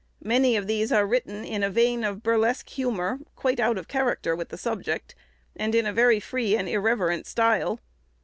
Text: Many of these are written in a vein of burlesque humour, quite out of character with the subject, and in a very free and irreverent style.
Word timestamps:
Many 0.23 0.55
of 0.57 0.65
these 0.65 0.91
are 0.91 1.05
written 1.05 1.45
in 1.45 1.61
a 1.61 1.69
vein 1.69 2.03
of 2.03 2.23
burlesque 2.23 2.69
humour, 2.69 3.19
quite 3.35 3.59
out 3.59 3.77
of 3.77 3.87
character 3.87 4.35
with 4.35 4.49
the 4.49 4.57
subject, 4.57 5.13
and 5.55 5.75
in 5.75 5.85
a 5.85 5.93
very 5.93 6.19
free 6.19 6.55
and 6.57 6.67
irreverent 6.67 7.27
style. 7.27 7.79